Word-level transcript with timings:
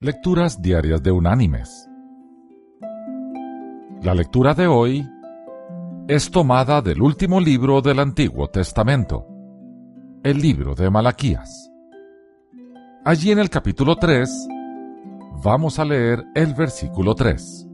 Lecturas 0.00 0.62
Diarias 0.62 1.02
de 1.02 1.10
Unánimes. 1.10 1.90
La 4.00 4.14
lectura 4.14 4.54
de 4.54 4.68
hoy 4.68 5.04
es 6.06 6.30
tomada 6.30 6.80
del 6.80 7.02
último 7.02 7.40
libro 7.40 7.82
del 7.82 7.98
Antiguo 7.98 8.46
Testamento, 8.46 9.26
el 10.22 10.38
libro 10.40 10.76
de 10.76 10.88
Malaquías. 10.88 11.68
Allí 13.04 13.32
en 13.32 13.40
el 13.40 13.50
capítulo 13.50 13.96
3 13.96 14.46
vamos 15.42 15.80
a 15.80 15.84
leer 15.84 16.24
el 16.32 16.54
versículo 16.54 17.16
3, 17.16 17.68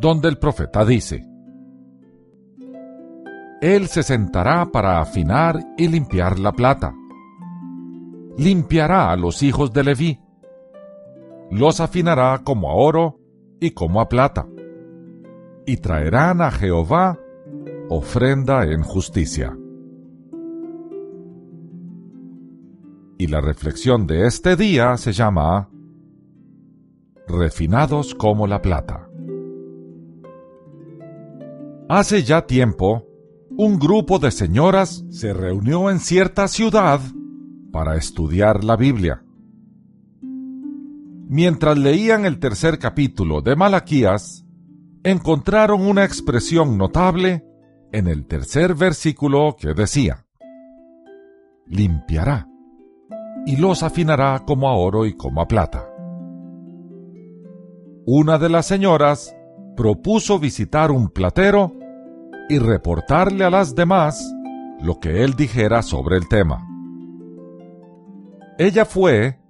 donde 0.00 0.28
el 0.28 0.38
profeta 0.38 0.84
dice, 0.84 1.24
Él 3.60 3.86
se 3.86 4.02
sentará 4.02 4.66
para 4.72 5.00
afinar 5.00 5.60
y 5.78 5.86
limpiar 5.86 6.40
la 6.40 6.50
plata. 6.50 6.92
Limpiará 8.36 9.12
a 9.12 9.16
los 9.16 9.40
hijos 9.44 9.72
de 9.72 9.84
Leví 9.84 10.23
los 11.50 11.80
afinará 11.80 12.42
como 12.44 12.70
a 12.70 12.74
oro 12.74 13.20
y 13.60 13.70
como 13.72 14.00
a 14.00 14.08
plata, 14.08 14.46
y 15.66 15.76
traerán 15.78 16.40
a 16.40 16.50
Jehová 16.50 17.18
ofrenda 17.88 18.64
en 18.64 18.82
justicia. 18.82 19.56
Y 23.18 23.26
la 23.28 23.40
reflexión 23.40 24.06
de 24.06 24.26
este 24.26 24.56
día 24.56 24.96
se 24.96 25.12
llama 25.12 25.70
Refinados 27.26 28.14
como 28.14 28.46
la 28.46 28.60
plata. 28.60 29.08
Hace 31.88 32.22
ya 32.22 32.46
tiempo, 32.46 33.06
un 33.56 33.78
grupo 33.78 34.18
de 34.18 34.30
señoras 34.30 35.04
se 35.10 35.32
reunió 35.32 35.90
en 35.90 36.00
cierta 36.00 36.48
ciudad 36.48 37.00
para 37.72 37.96
estudiar 37.96 38.64
la 38.64 38.76
Biblia. 38.76 39.23
Mientras 41.36 41.76
leían 41.76 42.26
el 42.26 42.38
tercer 42.38 42.78
capítulo 42.78 43.40
de 43.40 43.56
Malaquías, 43.56 44.46
encontraron 45.02 45.84
una 45.84 46.04
expresión 46.04 46.78
notable 46.78 47.44
en 47.90 48.06
el 48.06 48.28
tercer 48.28 48.76
versículo 48.76 49.56
que 49.58 49.74
decía, 49.74 50.26
limpiará 51.66 52.46
y 53.46 53.56
los 53.56 53.82
afinará 53.82 54.44
como 54.46 54.68
a 54.68 54.76
oro 54.76 55.06
y 55.06 55.16
como 55.16 55.42
a 55.42 55.48
plata. 55.48 55.84
Una 58.06 58.38
de 58.38 58.48
las 58.48 58.66
señoras 58.66 59.34
propuso 59.76 60.38
visitar 60.38 60.92
un 60.92 61.08
platero 61.08 61.72
y 62.48 62.60
reportarle 62.60 63.44
a 63.44 63.50
las 63.50 63.74
demás 63.74 64.24
lo 64.80 65.00
que 65.00 65.24
él 65.24 65.34
dijera 65.34 65.82
sobre 65.82 66.16
el 66.16 66.28
tema. 66.28 66.64
Ella 68.56 68.84
fue 68.84 69.40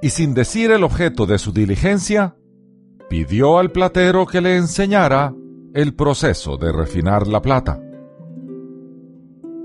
y 0.00 0.10
sin 0.10 0.34
decir 0.34 0.70
el 0.70 0.84
objeto 0.84 1.26
de 1.26 1.38
su 1.38 1.52
diligencia, 1.52 2.36
pidió 3.08 3.58
al 3.58 3.72
platero 3.72 4.26
que 4.26 4.40
le 4.40 4.56
enseñara 4.56 5.34
el 5.74 5.94
proceso 5.94 6.56
de 6.56 6.72
refinar 6.72 7.26
la 7.26 7.42
plata. 7.42 7.80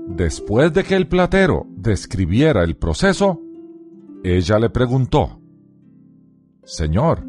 Después 0.08 0.72
de 0.72 0.84
que 0.84 0.96
el 0.96 1.08
platero 1.08 1.66
describiera 1.70 2.64
el 2.64 2.76
proceso, 2.76 3.40
ella 4.22 4.58
le 4.58 4.70
preguntó, 4.70 5.40
Señor, 6.64 7.24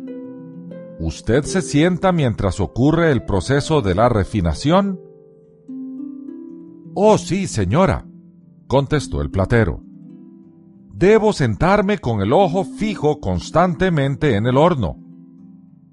¿usted 0.99 1.43
se 1.43 1.61
sienta 1.61 2.11
mientras 2.11 2.59
ocurre 2.59 3.11
el 3.11 3.23
proceso 3.23 3.81
de 3.81 3.95
la 3.95 4.09
refinación? 4.09 4.99
Oh, 6.95 7.17
sí, 7.17 7.47
señora, 7.47 8.05
contestó 8.67 9.21
el 9.21 9.29
platero 9.29 9.84
debo 10.95 11.33
sentarme 11.33 11.97
con 11.97 12.21
el 12.21 12.31
ojo 12.31 12.63
fijo 12.63 13.19
constantemente 13.19 14.35
en 14.35 14.45
el 14.45 14.55
horno, 14.55 14.97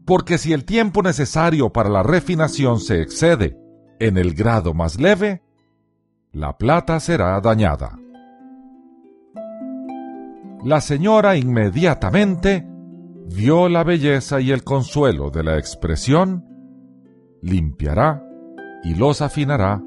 porque 0.04 0.38
si 0.38 0.52
el 0.52 0.64
tiempo 0.64 1.02
necesario 1.02 1.70
para 1.70 1.88
la 1.88 2.04
refinación 2.04 2.78
se 2.78 3.02
excede 3.02 3.58
en 3.98 4.16
el 4.16 4.34
grado 4.34 4.74
más 4.74 5.00
leve, 5.00 5.42
la 6.30 6.56
plata 6.56 7.00
será 7.00 7.40
dañada. 7.40 7.98
La 10.64 10.80
señora 10.80 11.36
inmediatamente 11.36 12.64
vio 13.26 13.68
la 13.68 13.82
belleza 13.82 14.40
y 14.40 14.52
el 14.52 14.62
consuelo 14.62 15.30
de 15.30 15.42
la 15.42 15.58
expresión, 15.58 16.44
limpiará 17.42 18.24
y 18.84 18.94
los 18.94 19.20
afinará 19.20 19.82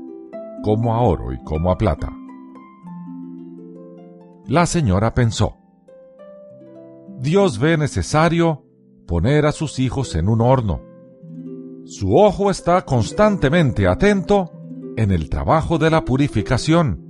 como 0.61 0.93
a 0.93 0.99
oro 0.99 1.31
y 1.31 1.41
como 1.43 1.71
a 1.71 1.77
plata. 1.77 2.24
La 4.47 4.67
señora 4.67 5.15
pensó, 5.15 5.57
Dios 7.17 7.57
ve 7.57 7.77
necesario 7.77 8.63
poner 9.07 9.47
a 9.47 9.51
sus 9.51 9.79
hijos 9.79 10.13
en 10.13 10.29
un 10.29 10.41
horno. 10.41 10.81
Su 11.85 12.15
ojo 12.15 12.51
está 12.51 12.83
constantemente 12.83 13.87
atento 13.87 14.51
en 14.97 15.09
el 15.11 15.29
trabajo 15.29 15.79
de 15.79 15.89
la 15.89 16.05
purificación, 16.05 17.01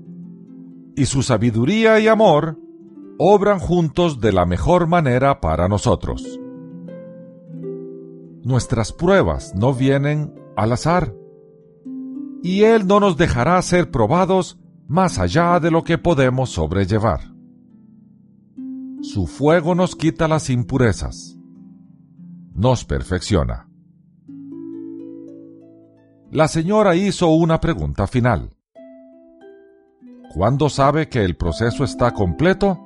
y 0.95 1.07
su 1.07 1.23
sabiduría 1.23 1.99
y 1.99 2.07
amor 2.07 2.57
obran 3.17 3.59
juntos 3.59 4.21
de 4.21 4.31
la 4.31 4.45
mejor 4.45 4.87
manera 4.87 5.41
para 5.41 5.67
nosotros. 5.67 6.39
Nuestras 8.43 8.93
pruebas 8.93 9.53
no 9.55 9.73
vienen 9.73 10.33
al 10.55 10.71
azar, 10.71 11.13
y 12.41 12.63
Él 12.63 12.87
no 12.87 13.01
nos 13.01 13.17
dejará 13.17 13.61
ser 13.61 13.91
probados 13.91 14.57
más 14.87 15.19
allá 15.19 15.59
de 15.59 15.71
lo 15.71 15.83
que 15.83 15.97
podemos 15.97 16.51
sobrellevar. 16.51 17.21
Su 19.01 19.27
fuego 19.27 19.75
nos 19.75 19.95
quita 19.95 20.27
las 20.27 20.49
impurezas, 20.49 21.37
nos 22.53 22.85
perfecciona. 22.85 23.69
La 26.31 26.47
señora 26.47 26.95
hizo 26.95 27.29
una 27.29 27.59
pregunta 27.59 28.07
final. 28.07 28.49
¿Cuándo 30.33 30.69
sabe 30.69 31.07
que 31.07 31.23
el 31.23 31.37
proceso 31.37 31.83
está 31.83 32.11
completo? 32.11 32.79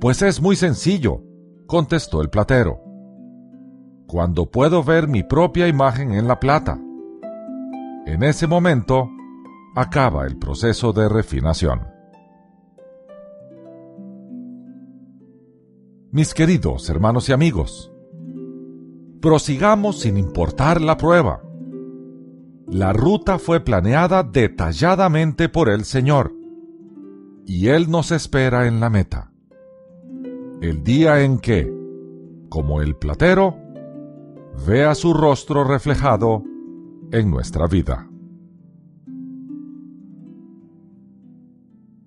Pues 0.00 0.22
es 0.22 0.40
muy 0.40 0.56
sencillo, 0.56 1.22
contestó 1.66 2.22
el 2.22 2.30
platero. 2.30 2.80
Cuando 4.06 4.50
puedo 4.50 4.82
ver 4.82 5.06
mi 5.06 5.22
propia 5.22 5.68
imagen 5.68 6.12
en 6.12 6.28
la 6.28 6.40
plata. 6.40 6.80
En 8.06 8.22
ese 8.22 8.46
momento, 8.46 9.10
acaba 9.80 10.26
el 10.26 10.36
proceso 10.36 10.92
de 10.92 11.08
refinación. 11.08 11.86
Mis 16.10 16.34
queridos 16.34 16.90
hermanos 16.90 17.28
y 17.28 17.32
amigos, 17.32 17.92
prosigamos 19.20 20.00
sin 20.00 20.18
importar 20.18 20.80
la 20.80 20.96
prueba. 20.96 21.42
La 22.66 22.92
ruta 22.92 23.38
fue 23.38 23.60
planeada 23.60 24.24
detalladamente 24.24 25.48
por 25.48 25.68
el 25.68 25.84
Señor 25.84 26.34
y 27.46 27.68
Él 27.68 27.88
nos 27.88 28.10
espera 28.10 28.66
en 28.66 28.80
la 28.80 28.90
meta. 28.90 29.30
El 30.60 30.82
día 30.82 31.22
en 31.22 31.38
que, 31.38 31.72
como 32.48 32.82
el 32.82 32.96
platero, 32.96 33.56
vea 34.66 34.96
su 34.96 35.14
rostro 35.14 35.62
reflejado 35.62 36.42
en 37.12 37.30
nuestra 37.30 37.68
vida. 37.68 38.08